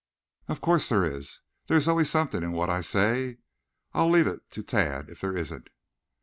[0.47, 1.41] "Of course there is.
[1.67, 3.37] There is always something in what I say.
[3.93, 5.67] I'll leave it to Tad, if there isn't."